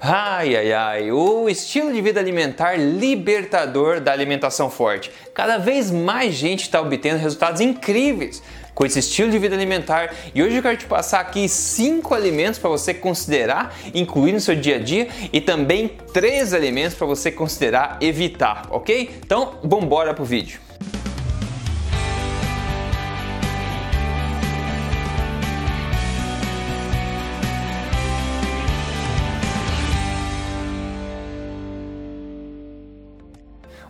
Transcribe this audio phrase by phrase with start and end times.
[0.00, 5.10] Ai, ai, ai, o estilo de vida alimentar libertador da alimentação forte.
[5.32, 8.42] Cada vez mais gente está obtendo resultados incríveis
[8.74, 12.58] com esse estilo de vida alimentar e hoje eu quero te passar aqui cinco alimentos
[12.58, 17.32] para você considerar incluir no seu dia a dia e também três alimentos para você
[17.32, 19.18] considerar evitar, ok?
[19.24, 20.65] Então, vamos embora pro vídeo.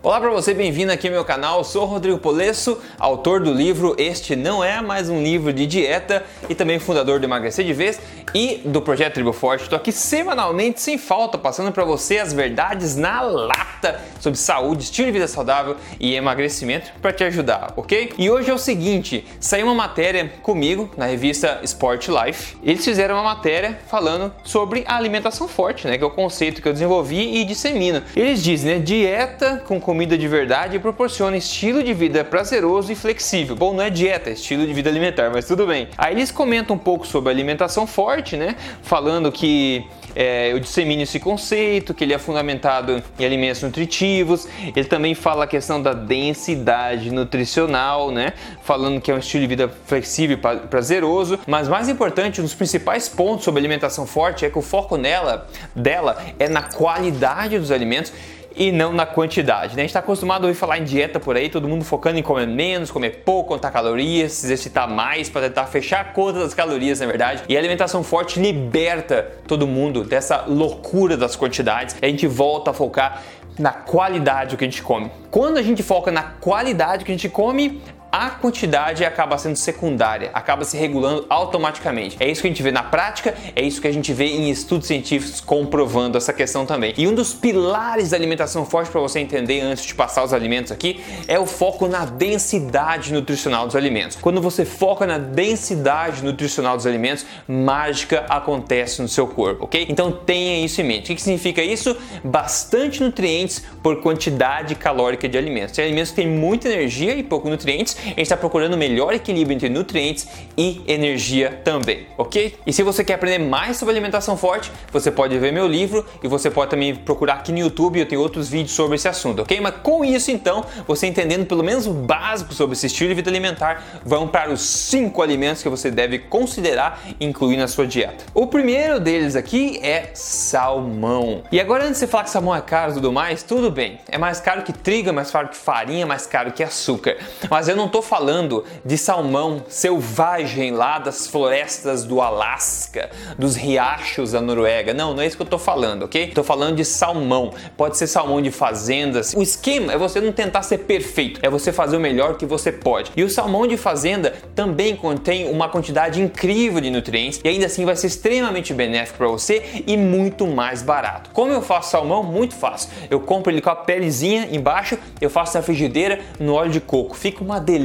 [0.03, 1.57] Olá para você, bem-vindo aqui ao meu canal.
[1.57, 6.23] Eu sou Rodrigo Polesso, autor do livro Este Não É Mais Um Livro de Dieta
[6.47, 7.99] e também fundador do Emagrecer de Vez
[8.33, 9.63] e do Projeto Tribo Forte.
[9.63, 15.07] Estou aqui semanalmente, sem falta, passando para você as verdades na lata sobre saúde, estilo
[15.07, 18.13] de vida saudável e emagrecimento para te ajudar, ok?
[18.19, 22.55] E hoje é o seguinte: saiu uma matéria comigo na revista Sport Life.
[22.63, 25.97] Eles fizeram uma matéria falando sobre a alimentação forte, né?
[25.97, 28.03] Que é o conceito que eu desenvolvi e dissemino.
[28.15, 28.79] Eles dizem, né?
[28.79, 33.55] Dieta com comida de verdade proporciona estilo de vida prazeroso e flexível.
[33.55, 35.87] Bom, não é dieta, é estilo de vida alimentar, mas tudo bem.
[35.97, 38.57] Aí eles comentam um pouco sobre alimentação forte, né?
[38.83, 44.45] Falando que é, eu dissemino esse conceito, que ele é fundamentado em alimentos nutritivos.
[44.75, 48.33] Ele também fala a questão da densidade nutricional, né?
[48.63, 51.39] Falando que é um estilo de vida flexível e prazeroso.
[51.47, 55.47] Mas mais importante, um dos principais pontos sobre alimentação forte é que o foco nela,
[55.73, 58.11] dela, é na qualidade dos alimentos
[58.57, 59.75] e não na quantidade.
[59.75, 59.81] Né?
[59.81, 62.23] A gente está acostumado a ouvir falar em dieta por aí, todo mundo focando em
[62.23, 66.53] comer menos, comer pouco, contar calorias, se exercitar mais para tentar fechar a conta das
[66.53, 67.43] calorias, na verdade.
[67.47, 71.95] E a alimentação forte liberta todo mundo dessa loucura das quantidades.
[72.01, 73.21] A gente volta a focar
[73.57, 75.11] na qualidade do que a gente come.
[75.31, 80.29] Quando a gente foca na qualidade que a gente come, a quantidade acaba sendo secundária,
[80.33, 82.17] acaba se regulando automaticamente.
[82.19, 84.49] É isso que a gente vê na prática, é isso que a gente vê em
[84.49, 86.93] estudos científicos comprovando essa questão também.
[86.97, 90.71] E um dos pilares da alimentação forte para você entender antes de passar os alimentos
[90.71, 94.17] aqui é o foco na densidade nutricional dos alimentos.
[94.19, 99.85] Quando você foca na densidade nutricional dos alimentos, mágica acontece no seu corpo, ok?
[99.89, 101.11] Então tenha isso em mente.
[101.11, 101.95] O que significa isso?
[102.23, 105.75] Bastante nutrientes por quantidade calórica de alimentos.
[105.75, 109.13] Tem alimentos que têm muita energia e pouco nutrientes, a gente está procurando o melhor
[109.13, 110.27] equilíbrio entre nutrientes
[110.57, 112.55] e energia também, ok?
[112.65, 116.27] E se você quer aprender mais sobre alimentação forte, você pode ver meu livro e
[116.27, 119.59] você pode também procurar aqui no YouTube, eu tenho outros vídeos sobre esse assunto, ok?
[119.59, 123.29] Mas com isso então, você entendendo pelo menos o básico sobre esse estilo de vida
[123.29, 128.25] alimentar, vamos para os cinco alimentos que você deve considerar incluir na sua dieta.
[128.33, 131.43] O primeiro deles aqui é salmão.
[131.51, 133.99] E agora antes de você falar que salmão é caro e tudo mais, tudo bem.
[134.07, 137.17] É mais caro que trigo, é mais caro que farinha, é mais caro que açúcar.
[137.49, 144.31] Mas eu não estou falando de salmão selvagem lá das florestas do Alasca, dos riachos
[144.31, 144.93] da Noruega.
[144.93, 146.25] Não, não é isso que eu estou falando, ok?
[146.25, 147.53] Estou falando de salmão.
[147.75, 149.33] Pode ser salmão de fazendas.
[149.33, 152.71] O esquema é você não tentar ser perfeito, é você fazer o melhor que você
[152.71, 153.11] pode.
[153.15, 157.85] E o salmão de fazenda também contém uma quantidade incrível de nutrientes e ainda assim
[157.85, 161.29] vai ser extremamente benéfico para você e muito mais barato.
[161.31, 162.23] Como eu faço salmão?
[162.23, 162.89] Muito fácil.
[163.09, 167.15] Eu compro ele com a pelezinha embaixo, eu faço na frigideira no óleo de coco.
[167.15, 167.76] Fica uma delícia.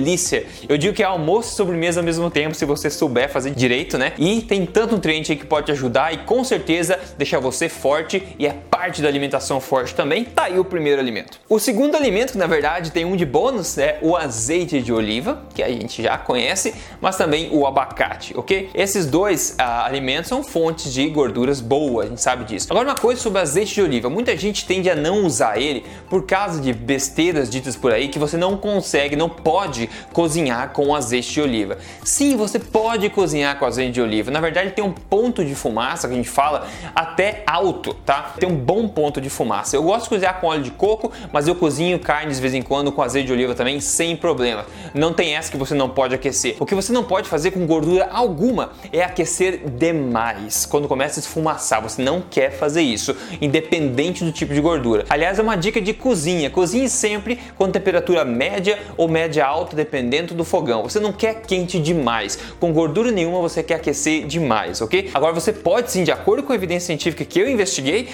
[0.69, 3.99] Eu digo que é almoço e sobremesa ao mesmo tempo, se você souber fazer direito,
[3.99, 4.13] né?
[4.19, 8.23] E tem tanto nutriente aí que pode te ajudar e com certeza deixar você forte
[8.39, 10.25] e é parte da alimentação forte também.
[10.25, 11.39] Tá aí o primeiro alimento.
[11.49, 15.41] O segundo alimento, que na verdade tem um de bônus, é o azeite de oliva,
[15.55, 18.71] que a gente já conhece, mas também o abacate, ok?
[18.75, 22.67] Esses dois ah, alimentos são fontes de gorduras boas, a gente sabe disso.
[22.71, 26.27] Agora, uma coisa sobre azeite de oliva: muita gente tende a não usar ele por
[26.27, 31.31] causa de besteiras ditas por aí que você não consegue, não pode cozinhar com azeite
[31.31, 31.79] de oliva.
[32.03, 34.33] Sim, você pode cozinhar com azeite de oliva.
[34.33, 36.67] Na verdade, tem um ponto de fumaça que a gente fala
[36.97, 38.35] até alto, tá?
[38.41, 39.77] Tem um bom ponto de fumaça.
[39.77, 42.63] Eu gosto de cozinhar com óleo de coco, mas eu cozinho carnes de vez em
[42.63, 44.65] quando com azeite de oliva também sem problema.
[44.95, 46.57] Não tem essa que você não pode aquecer.
[46.59, 50.65] O que você não pode fazer com gordura alguma é aquecer demais.
[50.65, 55.05] Quando começa a esfumaçar, você não quer fazer isso, independente do tipo de gordura.
[55.11, 56.49] Aliás, é uma dica de cozinha.
[56.49, 60.85] Cozinhe sempre com temperatura média ou média alta dependendo do fogão.
[60.85, 62.39] Você não quer quente demais.
[62.59, 65.11] Com gordura nenhuma você quer aquecer demais, ok?
[65.13, 68.09] Agora você pode sim, de acordo com a evidência científica que eu investiguei,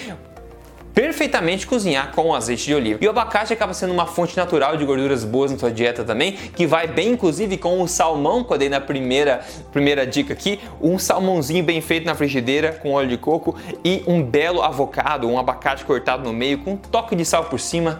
[0.93, 2.99] perfeitamente cozinhar com azeite de oliva.
[3.01, 6.33] E o abacate acaba sendo uma fonte natural de gorduras boas na sua dieta também,
[6.33, 9.41] que vai bem inclusive com o salmão, que eu dei na primeira,
[9.71, 14.21] primeira dica aqui, um salmãozinho bem feito na frigideira com óleo de coco e um
[14.21, 17.99] belo avocado, um abacate cortado no meio com um toque de sal por cima,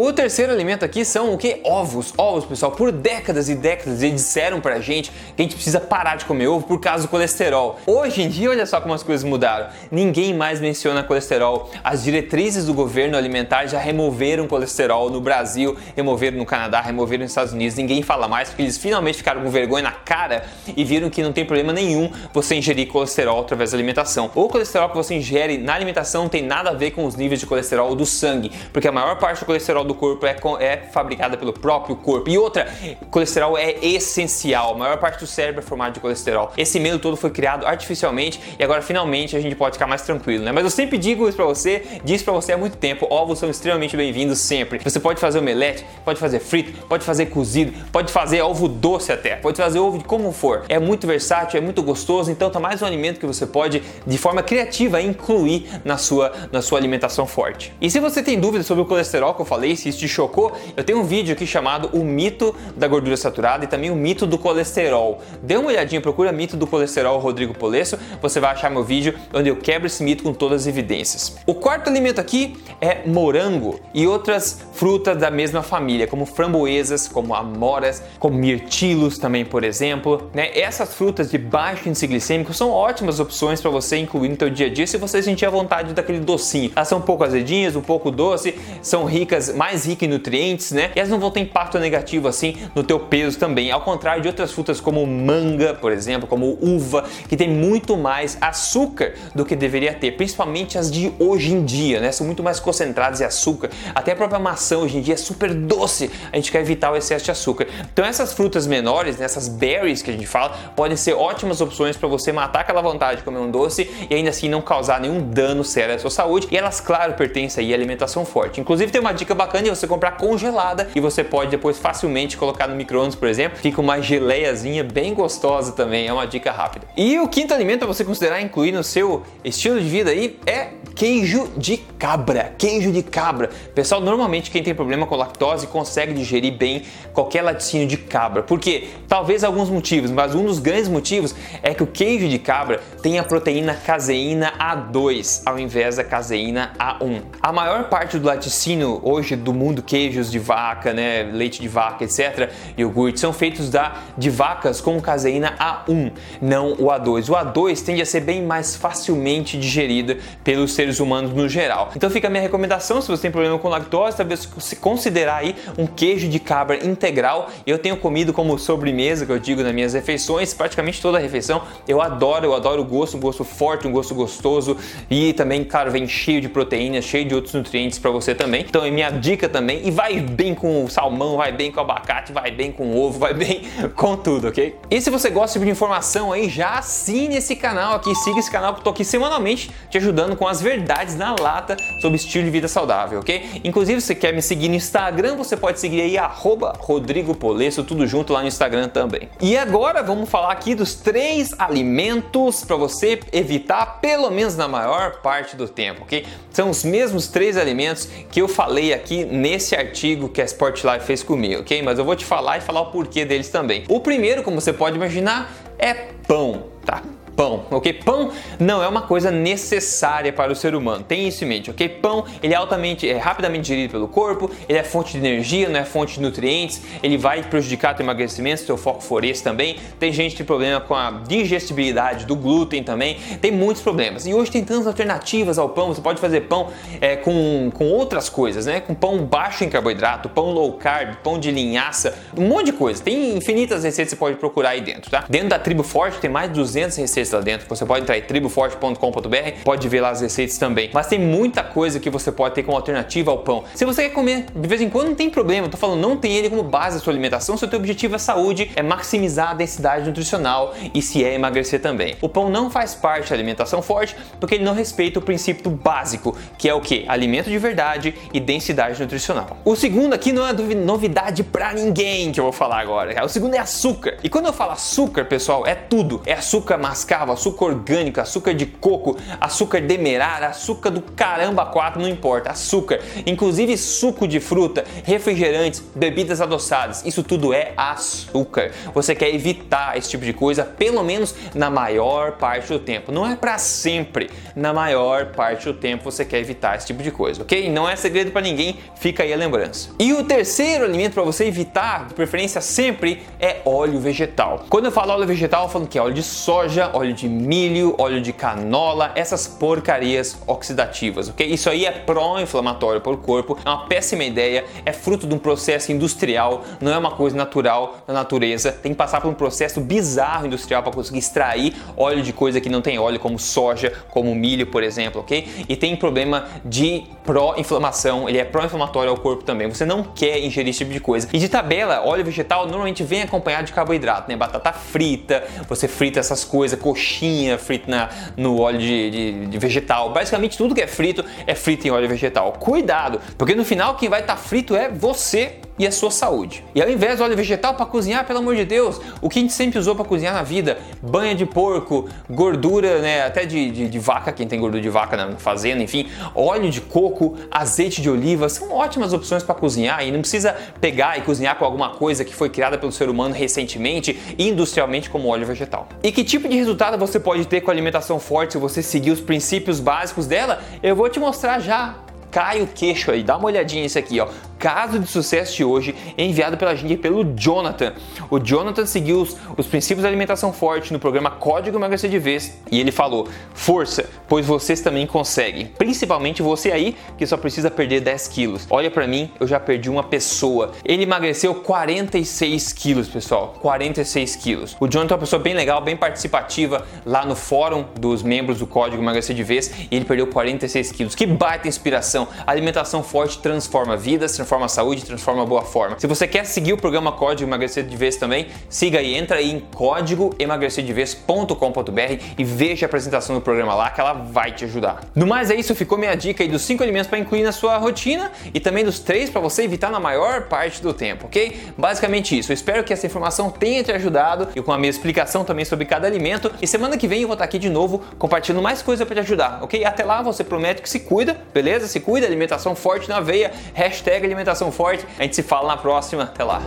[0.00, 1.60] O terceiro alimento aqui são o que?
[1.64, 2.14] Ovos.
[2.16, 2.70] Ovos, pessoal.
[2.70, 6.46] Por décadas e décadas eles disseram pra gente que a gente precisa parar de comer
[6.46, 7.80] ovo por causa do colesterol.
[7.84, 9.66] Hoje em dia, olha só como as coisas mudaram.
[9.90, 11.68] Ninguém mais menciona colesterol.
[11.82, 17.32] As diretrizes do governo alimentar já removeram colesterol no Brasil, removeram no Canadá, removeram nos
[17.32, 17.74] Estados Unidos.
[17.74, 20.44] Ninguém fala mais porque eles finalmente ficaram com vergonha na cara
[20.76, 24.30] e viram que não tem problema nenhum você ingerir colesterol através da alimentação.
[24.36, 27.40] O colesterol que você ingere na alimentação não tem nada a ver com os níveis
[27.40, 31.36] de colesterol do sangue, porque a maior parte do colesterol do corpo é, é fabricada
[31.36, 32.30] pelo próprio corpo.
[32.30, 32.68] E outra,
[33.10, 34.74] colesterol é essencial.
[34.74, 36.52] A maior parte do cérebro é formado de colesterol.
[36.56, 40.44] Esse medo todo foi criado artificialmente e agora finalmente a gente pode ficar mais tranquilo,
[40.44, 40.52] né?
[40.52, 43.48] Mas eu sempre digo isso para você, disse para você há muito tempo, ovos são
[43.50, 44.78] extremamente bem-vindos sempre.
[44.78, 49.36] Você pode fazer omelete, pode fazer frito, pode fazer cozido, pode fazer ovo doce até,
[49.36, 50.64] pode fazer ovo de como for.
[50.68, 54.18] É muito versátil, é muito gostoso, então tá mais um alimento que você pode de
[54.18, 57.72] forma criativa incluir na sua na sua alimentação forte.
[57.80, 60.52] E se você tem dúvidas sobre o colesterol que eu falei, se isso te chocou,
[60.76, 64.26] eu tenho um vídeo aqui chamado O Mito da Gordura Saturada e também o Mito
[64.26, 65.20] do Colesterol.
[65.42, 69.48] Dê uma olhadinha, procura Mito do Colesterol Rodrigo Polesso, você vai achar meu vídeo onde
[69.48, 71.36] eu quebro esse mito com todas as evidências.
[71.46, 77.34] O quarto alimento aqui é morango e outras frutas da mesma família, como framboesas, como
[77.34, 80.30] amoras, como mirtilos também, por exemplo.
[80.32, 80.50] Né?
[80.58, 84.66] Essas frutas de baixo índice glicêmico são ótimas opções para você incluir no seu dia
[84.66, 86.72] a dia se você sentir a vontade daquele docinho.
[86.74, 90.92] Elas são um pouco azedinhas, um pouco doce, são ricas, mais ricas em nutrientes, né?
[90.94, 94.28] E elas não vão ter impacto negativo assim no teu peso também, ao contrário de
[94.28, 99.56] outras frutas como manga, por exemplo, como uva, que tem muito mais açúcar do que
[99.56, 102.12] deveria ter, principalmente as de hoje em dia, né?
[102.12, 103.68] São muito mais concentradas em açúcar.
[103.94, 106.08] Até a própria maçã hoje em dia é super doce.
[106.32, 107.66] A gente quer evitar o excesso de açúcar.
[107.92, 111.96] Então essas frutas menores, né, essas berries que a gente fala, podem ser ótimas opções
[111.96, 115.20] para você matar aquela vontade de comer um doce e ainda assim não causar nenhum
[115.20, 116.46] dano sério à sua saúde.
[116.50, 118.60] E elas, claro, pertencem aí à alimentação forte.
[118.60, 122.68] Inclusive tem uma dica bacana de você comprar congelada e você pode depois facilmente colocar
[122.68, 123.58] no micro-ondas, por exemplo.
[123.58, 126.86] Fica uma geleiazinha bem gostosa também, é uma dica rápida.
[126.96, 130.68] E o quinto alimento para você considerar incluir no seu estilo de vida aí é
[130.94, 132.54] queijo de cabra.
[132.58, 133.50] Queijo de cabra.
[133.74, 138.42] Pessoal, normalmente quem tem problema com lactose consegue digerir bem qualquer laticínio de cabra.
[138.42, 138.88] Por quê?
[139.06, 143.18] Talvez alguns motivos, mas um dos grandes motivos é que o queijo de cabra tem
[143.18, 147.22] a proteína caseína A2 ao invés da caseína A1.
[147.40, 152.04] A maior parte do laticínio hoje do mundo, queijos de vaca, né, leite de vaca,
[152.04, 157.28] etc, iogurte, são feitos da, de vacas com caseína A1, não o A2.
[157.28, 161.92] O A2 tende a ser bem mais facilmente digerida pelos seres humanos no geral.
[161.96, 165.54] Então fica a minha recomendação, se você tem problema com lactose, talvez se considerar aí
[165.76, 167.50] um queijo de cabra integral.
[167.66, 171.62] Eu tenho comido como sobremesa, que eu digo nas minhas refeições, praticamente toda a refeição.
[171.86, 174.76] Eu adoro, eu adoro o gosto, um gosto forte, um gosto gostoso
[175.10, 178.64] e também, claro, vem cheio de proteínas, cheio de outros nutrientes para você também.
[178.68, 181.82] Então é minha dica também e vai bem com o salmão, vai bem com o
[181.82, 183.62] abacate, vai bem com o ovo, vai bem
[183.94, 184.76] com tudo, ok?
[184.90, 188.72] E se você gosta de informação aí, já assine esse canal aqui, siga esse canal
[188.74, 192.50] que eu tô aqui semanalmente te ajudando com as verdades na lata sobre estilo de
[192.50, 193.60] vida saudável, ok?
[193.64, 197.84] Inclusive, se você quer me seguir no Instagram, você pode seguir aí arroba Rodrigo Polesso,
[197.84, 199.28] tudo junto lá no Instagram também.
[199.40, 205.20] E agora vamos falar aqui dos três alimentos para você evitar pelo menos na maior
[205.20, 206.26] parte do tempo, ok?
[206.50, 211.06] São os mesmos três alimentos que eu falei aqui nesse artigo que a Sport Life
[211.06, 211.82] fez comigo, ok?
[211.82, 213.84] Mas eu vou te falar e falar o porquê deles também.
[213.88, 215.94] O primeiro, como você pode imaginar, é
[216.26, 217.02] pão, tá?
[217.38, 217.92] Pão, ok?
[217.92, 221.88] Pão não é uma coisa necessária para o ser humano, tem isso em mente, ok?
[221.88, 225.78] Pão, ele é altamente, é rapidamente digerido pelo corpo, ele é fonte de energia, não
[225.78, 229.76] é fonte de nutrientes, ele vai prejudicar teu emagrecimento, se teu foco for esse também.
[230.00, 234.26] Tem gente que tem problema com a digestibilidade do glúten também, tem muitos problemas.
[234.26, 238.28] E hoje tem tantas alternativas ao pão, você pode fazer pão é, com, com outras
[238.28, 238.80] coisas, né?
[238.80, 243.00] Com pão baixo em carboidrato, pão low carb, pão de linhaça, um monte de coisa.
[243.00, 245.24] Tem infinitas receitas que você pode procurar aí dentro, tá?
[245.28, 247.68] Dentro da Tribo Forte tem mais de 200 receitas lá dentro.
[247.68, 250.90] Você pode entrar em triboforte.com.br, pode ver lá as receitas também.
[250.92, 253.64] Mas tem muita coisa que você pode ter como alternativa ao pão.
[253.74, 255.66] Se você quer comer de vez em quando, não tem problema.
[255.66, 257.56] Eu tô falando, não tem ele como base da sua alimentação.
[257.56, 261.80] Se o teu objetivo é saúde, é maximizar a densidade nutricional e se é emagrecer
[261.80, 262.16] também.
[262.20, 266.36] O pão não faz parte da alimentação forte porque ele não respeita o princípio básico,
[266.56, 267.04] que é o que?
[267.08, 269.58] Alimento de verdade e densidade nutricional.
[269.64, 273.24] O segundo aqui não é novidade para ninguém que eu vou falar agora.
[273.24, 274.16] O segundo é açúcar.
[274.22, 276.22] E quando eu falo açúcar, pessoal, é tudo.
[276.24, 282.00] É açúcar mascavo cravo, açúcar orgânico, açúcar de coco, açúcar demerara, açúcar do caramba 4,
[282.00, 288.70] não importa, açúcar, inclusive suco de fruta, refrigerantes, bebidas adoçadas, isso tudo é açúcar.
[288.94, 293.10] Você quer evitar esse tipo de coisa, pelo menos na maior parte do tempo.
[293.10, 297.10] Não é para sempre, na maior parte do tempo você quer evitar esse tipo de
[297.10, 297.68] coisa, ok?
[297.68, 299.90] Não é segredo para ninguém, fica aí a lembrança.
[299.98, 304.66] E o terceiro alimento para você evitar, de preferência sempre, é óleo vegetal.
[304.68, 307.94] Quando eu falo óleo vegetal, eu falo que é óleo de soja, óleo de milho,
[307.96, 311.46] óleo de canola, essas porcarias oxidativas, ok?
[311.46, 315.38] Isso aí é pró-inflamatório para o corpo, é uma péssima ideia, é fruto de um
[315.38, 319.80] processo industrial, não é uma coisa natural da natureza, tem que passar por um processo
[319.80, 324.34] bizarro industrial para conseguir extrair óleo de coisa que não tem óleo, como soja, como
[324.34, 325.66] milho, por exemplo, ok?
[325.68, 329.68] E tem problema de pró-inflamação, ele é pró-inflamatório ao corpo também.
[329.68, 331.28] Você não quer ingerir esse tipo de coisa.
[331.32, 334.36] E de tabela, óleo vegetal normalmente vem acompanhado de carboidrato, né?
[334.36, 340.10] Batata frita, você frita essas coisas, coxinha frita na, no óleo de, de, de, vegetal.
[340.10, 342.52] Basicamente tudo que é frito é frito em óleo vegetal.
[342.52, 346.64] Cuidado, porque no final quem vai estar tá frito é você e a sua saúde.
[346.74, 349.42] E ao invés do óleo vegetal para cozinhar, pelo amor de Deus, o que a
[349.42, 353.88] gente sempre usou para cozinhar na vida, banha de porco, gordura, né, até de, de,
[353.88, 358.10] de vaca, quem tem gordura de vaca na fazenda, enfim, óleo de coco, azeite de
[358.10, 362.24] oliva, são ótimas opções para cozinhar e não precisa pegar e cozinhar com alguma coisa
[362.24, 365.88] que foi criada pelo ser humano recentemente e industrialmente como óleo vegetal.
[366.02, 369.10] E que tipo de resultado você pode ter com a alimentação forte se você seguir
[369.10, 370.60] os princípios básicos dela?
[370.82, 371.94] Eu vou te mostrar já
[372.30, 374.28] cai o queixo aí, dá uma olhadinha nisso aqui, ó.
[374.58, 377.94] Caso de sucesso de hoje, enviado pela gente pelo Jonathan.
[378.30, 382.58] O Jonathan seguiu os, os princípios da alimentação forte no programa Código Emagrecer de Vez
[382.70, 385.66] e ele falou: força, pois vocês também conseguem.
[385.78, 388.66] Principalmente você aí que só precisa perder 10 quilos.
[388.68, 390.72] Olha para mim, eu já perdi uma pessoa.
[390.84, 393.54] Ele emagreceu 46 quilos, pessoal.
[393.60, 394.76] 46 quilos.
[394.80, 398.66] O Jonathan é uma pessoa bem legal, bem participativa lá no fórum dos membros do
[398.66, 401.14] Código Emagrecer de Vez e ele perdeu 46 quilos.
[401.14, 402.26] Que baita inspiração!
[402.46, 405.98] A alimentação forte transforma vidas, transforma a saúde, transforma a boa forma.
[405.98, 409.50] Se você quer seguir o programa Código Emagrecer de Vez também, siga aí, entra aí
[409.50, 415.00] em códigoemagrecerdevez.com.br e veja a apresentação do programa lá que ela vai te ajudar.
[415.14, 417.76] No mais é isso, ficou minha dica aí dos 5 alimentos para incluir na sua
[417.76, 421.58] rotina e também dos 3 para você evitar na maior parte do tempo, ok?
[421.76, 422.50] Basicamente isso.
[422.50, 425.84] Eu espero que essa informação tenha te ajudado e com a minha explicação também sobre
[425.84, 426.50] cada alimento.
[426.60, 429.20] E semana que vem eu vou estar aqui de novo compartilhando mais coisa para te
[429.20, 429.84] ajudar, ok?
[429.84, 431.86] Até lá você promete que se cuida, beleza?
[431.86, 435.06] Se cuida, alimentação forte na veia, hashtag alimentação forte.
[435.18, 436.60] A gente se fala na próxima, até lá.